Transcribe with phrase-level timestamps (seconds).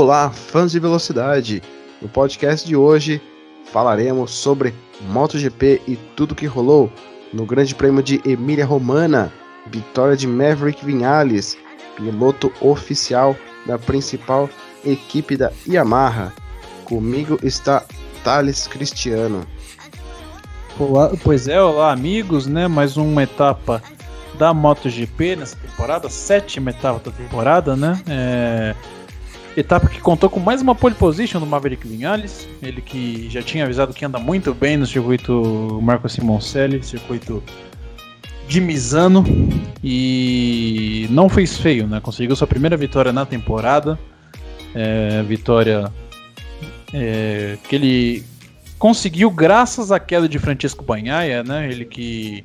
[0.00, 1.60] Olá, fãs de velocidade!
[2.00, 3.20] No podcast de hoje
[3.72, 6.88] falaremos sobre MotoGP e tudo que rolou
[7.32, 9.32] no Grande Prêmio de Emília Romana,
[9.66, 11.58] vitória de Maverick Vinales,
[11.96, 13.34] piloto oficial
[13.66, 14.48] da principal
[14.84, 16.32] equipe da Yamaha.
[16.84, 17.84] Comigo está
[18.22, 19.44] Thales Cristiano.
[20.78, 22.68] Olá, pois é, olá amigos, né?
[22.68, 23.82] Mais uma etapa
[24.38, 28.00] da MotoGP nessa temporada, sétima etapa da temporada, né?
[28.06, 28.76] É...
[29.58, 33.64] Etapa que contou com mais uma pole position do Maverick Vinales, ele que já tinha
[33.64, 37.42] avisado que anda muito bem no circuito Marco Simoncelli, circuito
[38.46, 39.24] de Misano,
[39.82, 41.98] e não fez feio, né?
[41.98, 43.98] Conseguiu sua primeira vitória na temporada,
[44.76, 45.92] é, vitória
[46.94, 48.24] é, que ele
[48.78, 51.68] conseguiu graças à queda de Francisco Banhaia, né?
[51.68, 52.44] Ele que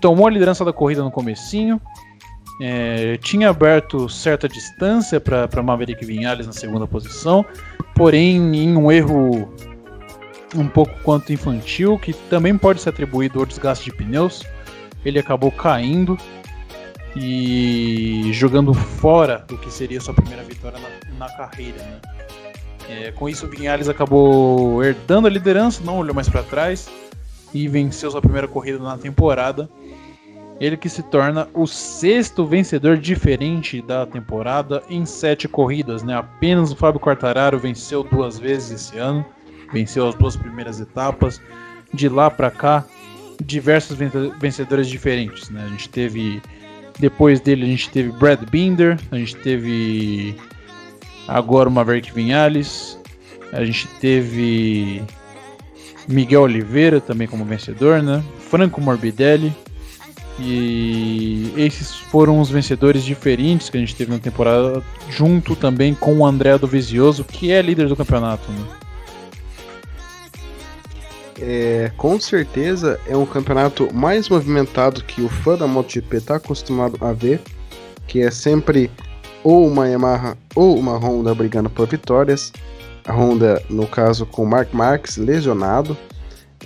[0.00, 1.80] tomou a liderança da corrida no comecinho,
[2.60, 7.44] é, tinha aberto certa distância para Maverick Vinhales na segunda posição,
[7.94, 9.52] porém em um erro
[10.54, 14.44] um pouco quanto infantil, que também pode ser atribuído ao desgaste de pneus,
[15.04, 16.16] ele acabou caindo
[17.14, 21.78] e jogando fora do que seria sua primeira vitória na, na carreira.
[21.78, 22.00] Né?
[22.88, 26.88] É, com isso, Vinhales acabou herdando a liderança, não olhou mais para trás
[27.52, 29.68] e venceu sua primeira corrida na temporada.
[30.58, 36.16] Ele que se torna o sexto vencedor diferente da temporada em sete corridas, né?
[36.16, 39.24] Apenas o Fábio Quartararo venceu duas vezes esse ano,
[39.72, 41.40] venceu as duas primeiras etapas.
[41.92, 42.84] De lá para cá,
[43.44, 43.96] diversos
[44.40, 45.64] vencedores diferentes, né?
[45.64, 46.42] A gente teve
[46.98, 50.34] depois dele a gente teve Brad Binder, a gente teve
[51.28, 52.98] agora o Maverick Vinhales,
[53.52, 55.02] a gente teve
[56.08, 58.22] Miguel Oliveira também como vencedor, né?
[58.38, 59.52] Franco Morbidelli.
[60.38, 66.18] E esses foram os vencedores diferentes que a gente teve na temporada, junto também com
[66.18, 68.50] o André do Vizioso, que é líder do campeonato.
[68.52, 68.66] Né?
[71.40, 76.96] É, com certeza é um campeonato mais movimentado que o fã da MotoGP está acostumado
[77.00, 77.40] a ver,
[78.06, 78.90] que é sempre
[79.42, 82.52] ou uma Yamaha ou uma Honda brigando por vitórias.
[83.04, 85.96] A Honda, no caso, com o Mark Marques lesionado.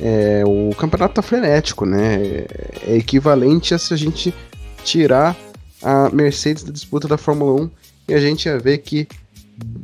[0.01, 2.47] É, o campeonato tá frenético, né?
[2.87, 4.35] É equivalente a se a gente
[4.83, 5.37] tirar
[5.83, 7.71] a Mercedes da disputa da Fórmula 1
[8.09, 9.07] e a gente ia ver que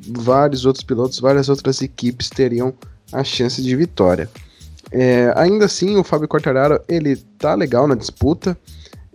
[0.08, 2.72] vários outros pilotos, várias outras equipes teriam
[3.12, 4.28] a chance de vitória.
[4.90, 8.56] É, ainda assim, o Fábio Quartararo ele tá legal na disputa.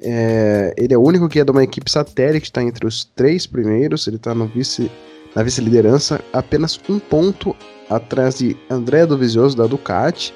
[0.02, 3.48] É, ele é o único que é de uma equipe satélite está entre os três
[3.48, 4.08] primeiros.
[4.08, 4.92] Ele está vice,
[5.36, 7.56] na vice-liderança, apenas um ponto
[7.90, 10.34] atrás de André Dovizioso da Ducati,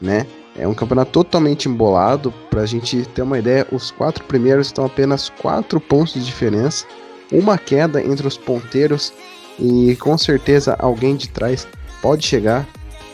[0.00, 0.26] né?
[0.56, 2.32] É um campeonato totalmente embolado.
[2.50, 6.86] Para a gente ter uma ideia, os quatro primeiros estão apenas quatro pontos de diferença,
[7.32, 9.12] uma queda entre os ponteiros
[9.58, 11.66] e com certeza alguém de trás
[12.00, 12.66] pode chegar.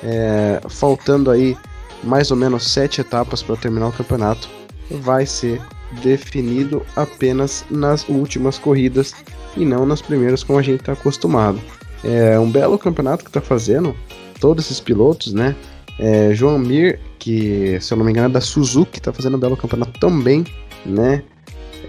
[0.02, 1.54] É, faltando aí
[2.02, 4.48] mais ou menos sete etapas para terminar o campeonato,
[4.90, 5.60] vai ser
[6.02, 9.14] definido apenas nas últimas corridas
[9.56, 11.60] e não nas primeiras como a gente está acostumado.
[12.02, 13.94] É um belo campeonato que está fazendo,
[14.40, 15.54] todos esses pilotos, né?
[16.00, 19.40] É, João Mir, que se eu não me engano é da Suzuki, está fazendo um
[19.40, 20.44] belo campeonato também,
[20.84, 21.22] né?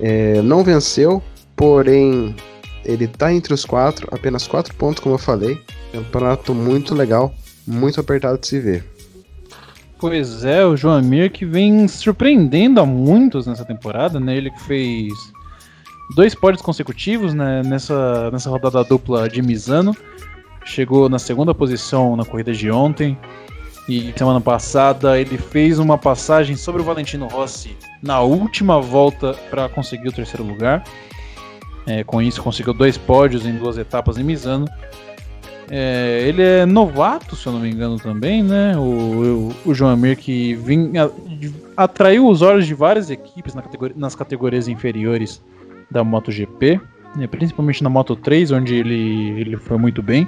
[0.01, 1.23] É, não venceu,
[1.55, 2.35] porém
[2.83, 5.57] ele está entre os quatro, apenas quatro pontos, como eu falei.
[5.93, 7.33] Campeonato muito legal,
[7.65, 8.83] muito apertado de se ver.
[9.97, 14.35] Pois é, o João Amir que vem surpreendendo a muitos nessa temporada, né?
[14.35, 15.13] Ele que fez
[16.15, 17.61] dois pódios consecutivos né?
[17.63, 19.95] nessa, nessa rodada dupla de Misano.
[20.65, 23.17] Chegou na segunda posição na corrida de ontem.
[23.91, 29.67] E semana passada ele fez uma passagem sobre o Valentino Rossi na última volta para
[29.67, 30.81] conseguir o terceiro lugar.
[31.85, 34.65] É, com isso conseguiu dois pódios em duas etapas em Misano.
[35.69, 38.77] É, ele é novato, se eu não me engano, também, né?
[38.77, 41.11] O, o, o João Amir que vinha,
[41.75, 45.43] atraiu os olhos de várias equipes na categoria, nas categorias inferiores
[45.89, 46.79] da MotoGP,
[47.17, 47.27] né?
[47.27, 50.25] principalmente na Moto 3, onde ele, ele foi muito bem.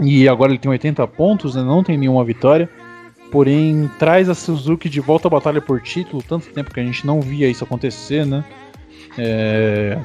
[0.00, 1.62] E agora ele tem 80 pontos, né?
[1.62, 2.68] não tem nenhuma vitória.
[3.30, 7.06] Porém, traz a Suzuki de volta à batalha por título, tanto tempo que a gente
[7.06, 8.44] não via isso acontecer, né?
[9.18, 9.98] É,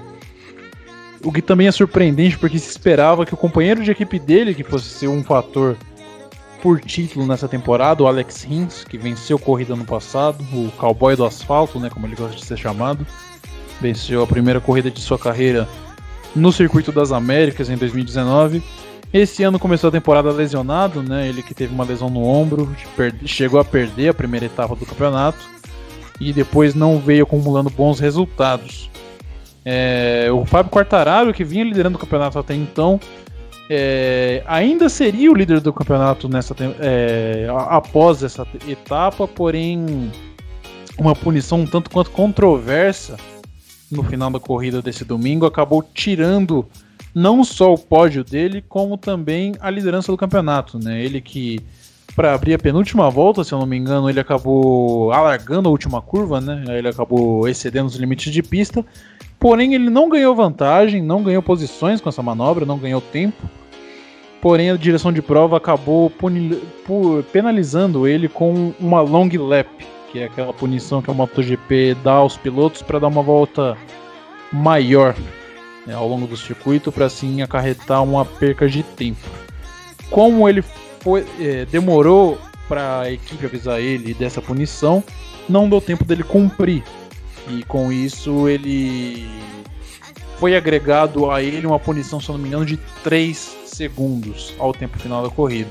[1.24, 4.64] o que também é surpreendente porque se esperava que o companheiro de equipe dele, que
[4.64, 5.78] fosse ser um fator
[6.62, 11.26] por título nessa temporada, o Alex Rins, que venceu corrida no passado, o cowboy do
[11.26, 13.06] asfalto, né, como ele gosta de ser chamado,
[13.80, 15.68] venceu a primeira corrida de sua carreira
[16.36, 18.64] no Circuito das Américas em 2019.
[19.14, 21.28] Esse ano começou a temporada lesionado, né?
[21.28, 22.74] Ele que teve uma lesão no ombro,
[23.26, 25.40] chegou a perder a primeira etapa do campeonato
[26.20, 28.90] e depois não veio acumulando bons resultados.
[29.66, 33.00] É, o Fábio Quartararo, que vinha liderando o campeonato até então,
[33.70, 40.12] é, ainda seria o líder do campeonato nessa é, após essa etapa, porém
[40.98, 43.18] uma punição um tanto quanto controversa
[43.90, 46.66] no final da corrida desse domingo acabou tirando
[47.14, 50.80] não só o pódio dele, como também a liderança do campeonato.
[50.80, 51.04] Né?
[51.04, 51.60] Ele que,
[52.16, 56.02] para abrir a penúltima volta, se eu não me engano, ele acabou alargando a última
[56.02, 56.64] curva, né?
[56.78, 58.86] ele acabou excedendo os limites de pista.
[59.40, 63.50] Porém, ele não ganhou vantagem, não ganhou posições com essa manobra, não ganhou tempo.
[64.40, 66.12] Porém, a direção de prova acabou
[67.32, 69.68] penalizando ele com uma long lap,
[70.12, 73.78] que é aquela punição que a MotoGP dá aos pilotos para dar uma volta
[74.52, 75.16] maior
[75.86, 79.28] né, ao longo do circuito, para assim acarretar uma perca de tempo.
[80.10, 80.64] Como ele
[81.00, 82.38] foi, é, demorou
[82.68, 85.04] para a equipe avisar ele dessa punição,
[85.48, 86.84] não deu tempo dele cumprir.
[87.50, 89.28] E com isso ele
[90.38, 94.98] foi agregado a ele uma punição, se não me engano, de 3 segundos ao tempo
[94.98, 95.70] final da corrida.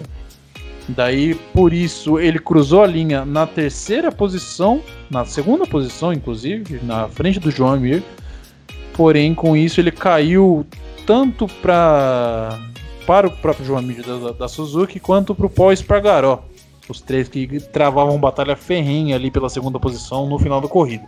[0.88, 7.08] Daí, por isso, ele cruzou a linha na terceira posição, na segunda posição, inclusive, na
[7.08, 8.02] frente do João Mir.
[9.00, 10.66] Porém, com isso, ele caiu
[11.06, 12.60] tanto pra,
[13.06, 16.44] para o próprio João Mir da, da Suzuki quanto para o Paul Espargaró.
[16.86, 21.02] Os três que travavam batalha ferrenha ali pela segunda posição no final da corrida.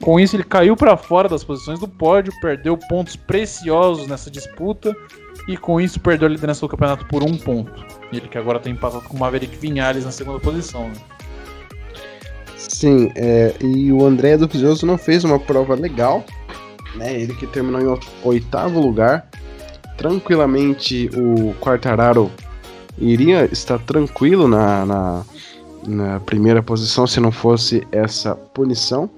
[0.00, 4.94] Com isso, ele caiu para fora das posições do pódio, perdeu pontos preciosos nessa disputa
[5.48, 7.84] e com isso perdeu a liderança do campeonato por um ponto.
[8.12, 10.84] Ele que agora tem empatado com o Maverick Vinhales na segunda posição.
[10.84, 10.94] Né?
[12.56, 16.24] Sim, é, e o André do Dovizioso não fez uma prova legal,
[16.94, 17.20] né?
[17.20, 19.28] Ele que terminou em oitavo lugar.
[19.96, 22.30] Tranquilamente o Quartararo
[22.98, 25.24] iria estar tranquilo na, na,
[25.86, 29.10] na primeira posição se não fosse essa punição.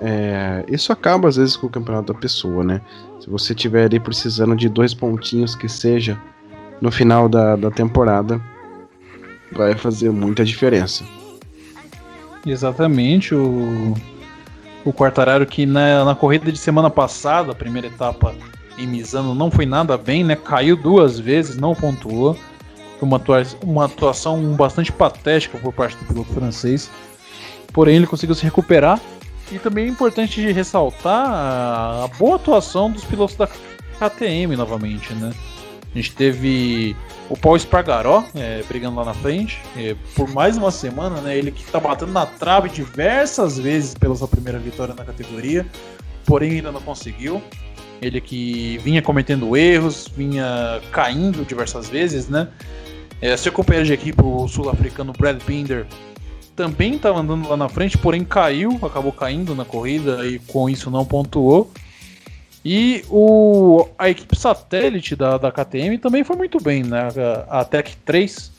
[0.00, 2.80] É, isso acaba às vezes com o campeonato da pessoa, né?
[3.20, 6.20] Se você tiver ali precisando de dois pontinhos que seja
[6.80, 8.40] no final da, da temporada,
[9.52, 11.04] vai fazer muita diferença.
[12.44, 13.94] Exatamente, o,
[14.84, 18.34] o Quartararo que na, na corrida de semana passada, a primeira etapa
[18.78, 20.36] em Misano, não foi nada bem, né?
[20.36, 22.36] Caiu duas vezes, não pontuou.
[23.00, 23.20] Uma,
[23.64, 26.88] uma atuação bastante patética por parte do piloto francês.
[27.72, 29.00] Porém, ele conseguiu se recuperar
[29.50, 33.48] e também é importante ressaltar a, boa atuação dos pilotos da
[33.98, 35.32] KTM novamente, né?
[35.94, 36.96] A gente teve
[37.28, 41.36] o Paul Espargaró é, brigando lá na frente é, por mais uma semana, né?
[41.36, 45.66] Ele que tá batendo na trave diversas vezes pela sua primeira vitória na categoria,
[46.24, 47.42] porém ainda não conseguiu.
[48.00, 52.48] Ele que vinha cometendo erros, vinha caindo diversas vezes, né?
[53.20, 55.86] É, seu companheiro de equipe, o sul-africano Brad Binder,
[56.56, 60.90] também estava andando lá na frente, porém caiu, acabou caindo na corrida e com isso
[60.90, 61.70] não pontuou.
[62.64, 67.08] E o, a equipe satélite da, da KTM também foi muito bem, né?
[67.48, 68.52] A, Tech 3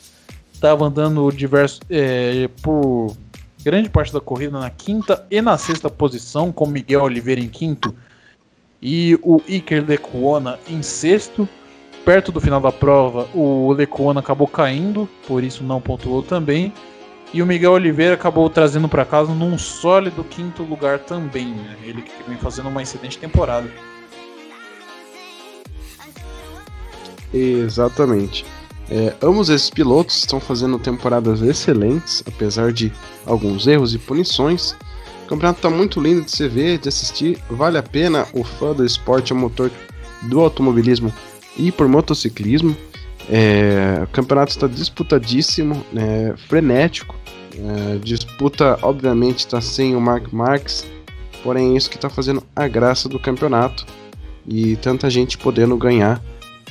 [0.54, 3.16] estava andando diverso, é, por
[3.64, 7.96] grande parte da corrida na quinta e na sexta posição, com Miguel Oliveira em quinto
[8.82, 11.48] e o Iker Lecuona em sexto.
[12.04, 16.74] Perto do final da prova, o Lecuona acabou caindo, por isso não pontuou também.
[17.34, 21.48] E o Miguel Oliveira acabou trazendo para casa num sólido quinto lugar também.
[21.48, 21.78] Né?
[21.84, 23.68] Ele que vem fazendo uma excelente temporada.
[27.34, 28.46] Exatamente.
[28.90, 32.94] É, ambos esses pilotos estão fazendo temporadas excelentes, apesar de
[33.26, 34.76] alguns erros e punições.
[35.26, 37.40] O campeonato está muito lindo de se ver, de assistir.
[37.50, 39.72] Vale a pena o fã do esporte a motor
[40.24, 41.12] do automobilismo
[41.58, 42.78] e por motociclismo.
[43.30, 47.16] É, o campeonato está disputadíssimo, é, frenético.
[47.56, 50.86] É, disputa, obviamente, está sem o Mark Marques,
[51.44, 53.86] porém é isso que está fazendo a graça do campeonato
[54.48, 56.22] e tanta gente podendo ganhar.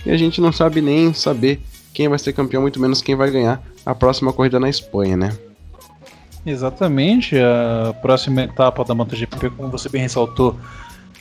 [0.04, 1.60] E a gente não sabe nem saber
[1.94, 5.36] quem vai ser campeão, muito menos quem vai ganhar a próxima corrida na Espanha, né?
[6.44, 10.56] Exatamente, a próxima etapa da MotoGP, como você bem ressaltou,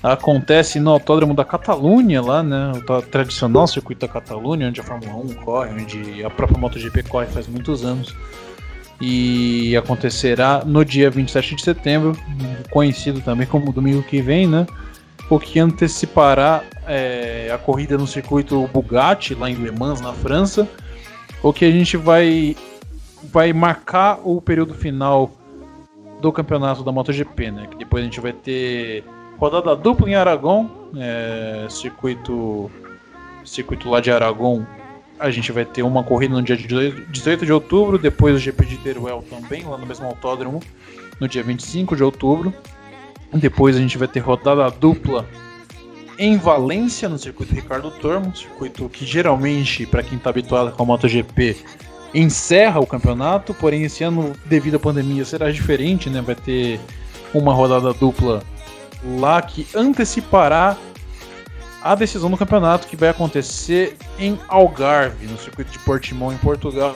[0.02, 2.72] acontece no Autódromo da Catalunha, lá, né?
[2.76, 7.28] O tradicional circuito da Catalunha, onde a Fórmula 1 corre, onde a própria MotoGP corre
[7.28, 8.16] faz muitos anos
[9.02, 12.16] e acontecerá no dia 27 de setembro,
[12.70, 14.68] conhecido também como domingo que vem, né?
[15.28, 20.70] O que antecipará é, a corrida no circuito Bugatti, lá em Le Mans, na França,
[21.42, 22.56] o que a gente vai,
[23.24, 25.32] vai marcar o período final
[26.22, 27.68] do campeonato da MotoGP, né?
[27.72, 29.04] Que depois a gente vai ter
[29.40, 32.70] rodada dupla em Aragon, é, circuito,
[33.44, 34.64] circuito lá de Aragon
[35.22, 38.78] a gente vai ter uma corrida no dia 18 de outubro, depois o GP de
[38.78, 40.60] Teruel também, lá no mesmo autódromo,
[41.20, 42.52] no dia 25 de outubro.
[43.32, 45.26] Depois a gente vai ter rodada dupla
[46.18, 50.86] em Valência, no circuito Ricardo Tormo, circuito que geralmente, para quem está habituado com a
[50.86, 51.56] MotoGP,
[52.14, 56.22] encerra o campeonato, porém esse ano, devido à pandemia, será diferente, né?
[56.22, 56.80] Vai ter
[57.34, 58.44] uma rodada dupla
[59.20, 60.76] lá que antecipará
[61.82, 66.96] a decisão do campeonato que vai acontecer em Algarve, no circuito de Portimão, em Portugal.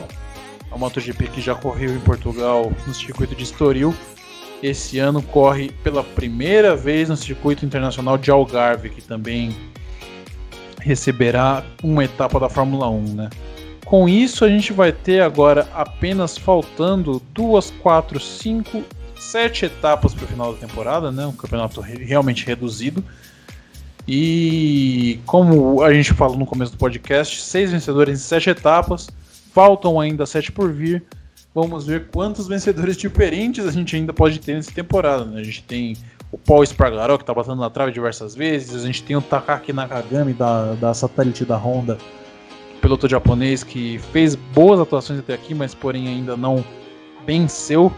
[0.72, 3.96] A MotoGP que já correu em Portugal no circuito de Estoril.
[4.62, 9.56] Esse ano corre pela primeira vez no circuito internacional de Algarve, que também
[10.80, 13.30] receberá uma etapa da Fórmula 1, né?
[13.86, 18.84] Com isso, a gente vai ter agora apenas faltando duas, quatro, cinco,
[19.16, 21.26] sete etapas para o final da temporada, né?
[21.26, 23.04] Um campeonato realmente reduzido.
[24.08, 29.10] E como a gente falou no começo do podcast, seis vencedores em sete etapas,
[29.52, 31.04] faltam ainda sete por vir.
[31.54, 35.26] Vamos ver quantos vencedores diferentes a gente ainda pode ter nessa temporada.
[35.26, 35.40] Né?
[35.40, 35.96] A gente tem
[36.32, 39.72] o Paul Espargaró, que está batendo na trave diversas vezes, a gente tem o Takaki
[39.72, 41.98] Nakagami, da, da satélite da Honda,
[42.82, 46.64] piloto japonês, que fez boas atuações até aqui, mas porém ainda não
[47.26, 47.92] venceu.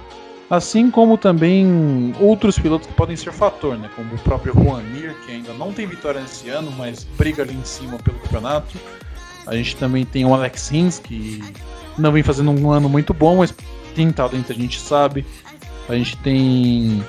[0.49, 3.89] Assim como também outros pilotos que podem ser fator, né?
[3.95, 7.53] Como o próprio Juan Mir, que ainda não tem vitória nesse ano, mas briga ali
[7.53, 8.77] em cima pelo campeonato.
[9.45, 11.43] A gente também tem o Alex Rins, que
[11.97, 13.53] não vem fazendo um ano muito bom, mas
[13.93, 15.25] tem talento, a gente sabe.
[15.89, 17.03] A gente tem.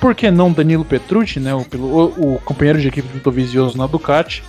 [0.00, 1.54] Por que não Danilo Petrucci, né?
[1.54, 4.42] O, o, o companheiro de equipe do Dovizioso na Ducati.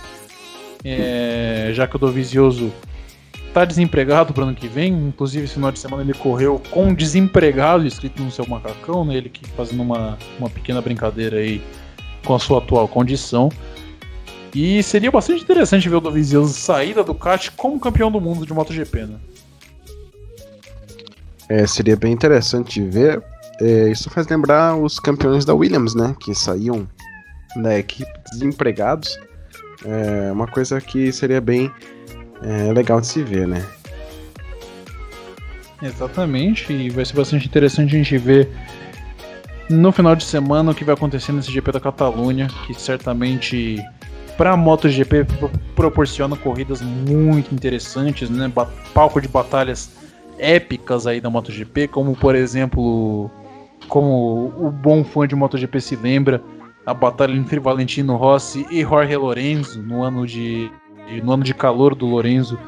[0.84, 2.72] É, já que o Dovizioso
[3.52, 4.92] tá desempregado para ano que vem.
[4.92, 9.16] Inclusive, esse final de semana ele correu com desempregado escrito no seu macacão, né?
[9.16, 11.62] Ele que fazendo uma, uma pequena brincadeira aí
[12.24, 13.50] com a sua atual condição.
[14.54, 18.52] E seria bastante interessante ver o Dovizioso sair da Ducati como campeão do mundo de
[18.52, 19.16] MotoGP, né?
[21.48, 23.22] É, seria bem interessante ver.
[23.60, 26.14] É, isso faz lembrar os campeões da Williams, né?
[26.20, 26.88] Que saíam
[27.56, 29.18] da equipe desempregados.
[29.84, 31.72] É uma coisa que seria bem
[32.42, 33.64] é legal de se ver, né?
[35.82, 38.48] Exatamente, e vai ser bastante interessante a gente ver
[39.68, 43.82] no final de semana o que vai acontecer nesse GP da Catalunha, que certamente
[44.36, 45.26] para a MotoGP
[45.74, 48.50] proporciona corridas muito interessantes, né?
[48.94, 49.90] Palco de batalhas
[50.38, 53.30] épicas aí da MotoGP, como por exemplo,
[53.88, 56.42] como o bom fã de MotoGP se lembra,
[56.84, 60.70] a batalha entre Valentino Rossi e Jorge Lorenzo no ano de
[61.22, 62.58] no ano de calor do Lorenzo,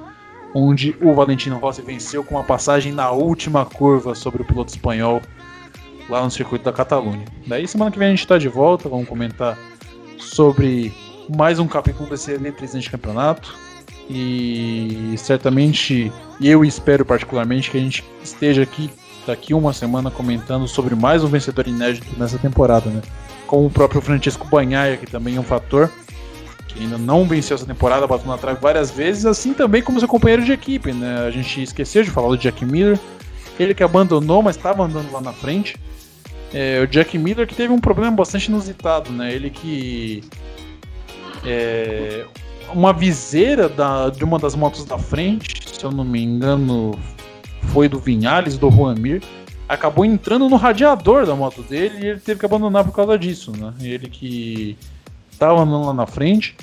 [0.55, 5.21] onde o Valentino Rossi venceu com uma passagem na última curva sobre o piloto espanhol
[6.09, 7.25] lá no circuito da Catalunha.
[7.47, 9.59] Daí semana que vem a gente está de volta, vamos comentar
[10.19, 10.93] sobre
[11.35, 13.55] mais um capítulo desse eletrizante campeonato.
[14.09, 18.91] E certamente eu espero particularmente que a gente esteja aqui
[19.27, 23.01] daqui uma semana comentando sobre mais um vencedor inédito nessa temporada, né?
[23.47, 25.91] Com o próprio Francisco Banhaia, que também é um fator
[26.75, 30.09] que ainda não venceu essa temporada, bateu na trave várias vezes, assim também como seu
[30.09, 31.27] companheiro de equipe, né?
[31.27, 32.99] A gente esqueceu de falar do Jack Miller,
[33.59, 35.77] ele que abandonou, mas estava andando lá na frente.
[36.53, 39.33] É, o Jack Miller que teve um problema bastante inusitado, né?
[39.33, 40.25] Ele que.
[41.45, 42.25] É,
[42.73, 46.99] uma viseira da, de uma das motos da frente, se eu não me engano,
[47.73, 49.23] foi do Vinhales, do Juan Mir,
[49.69, 53.53] acabou entrando no radiador da moto dele e ele teve que abandonar por causa disso,
[53.53, 53.73] né?
[53.81, 54.77] Ele que
[55.45, 56.57] estava andando lá na frente.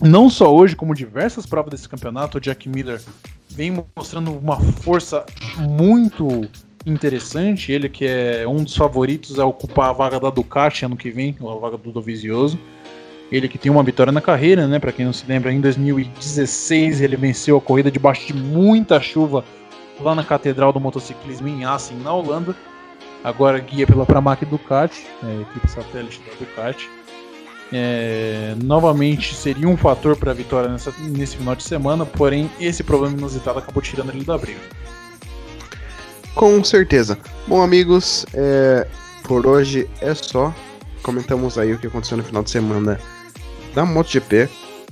[0.00, 3.00] Não só hoje, como diversas provas desse campeonato, o Jack Miller
[3.48, 5.24] vem mostrando uma força
[5.58, 6.48] muito
[6.84, 7.70] interessante.
[7.70, 11.36] Ele que é um dos favoritos a ocupar a vaga da Ducati ano que vem,
[11.40, 12.58] a vaga do Dovizioso.
[13.30, 14.78] Ele que tem uma vitória na carreira, né?
[14.78, 19.44] Para quem não se lembra, em 2016 ele venceu a corrida debaixo de muita chuva
[20.00, 22.54] lá na Catedral do Motociclismo em Assen, na Holanda.
[23.24, 26.90] Agora guia pela Pramac Ducati, é, equipe satélite da Ducati.
[27.72, 32.82] É, novamente seria um fator para a vitória nessa, nesse final de semana, porém esse
[32.82, 34.60] problema inusitado acabou tirando ele da briga.
[36.34, 37.18] Com certeza.
[37.46, 38.86] Bom, amigos, é,
[39.24, 40.54] por hoje é só.
[41.02, 43.00] Comentamos aí o que aconteceu no final de semana
[43.74, 44.48] da MotoGP.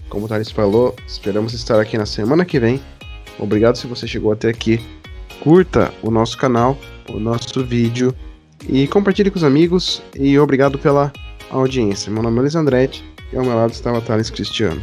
[0.09, 2.81] Como o Thales falou, esperamos estar aqui na semana que vem.
[3.39, 4.81] Obrigado se você chegou até aqui.
[5.43, 6.77] Curta o nosso canal,
[7.09, 8.15] o nosso vídeo
[8.69, 10.03] e compartilhe com os amigos.
[10.15, 11.13] E obrigado pela
[11.51, 12.13] audiência.
[12.13, 14.81] Meu nome é Luiz Andretti e ao meu lado estava Thales Cristiano.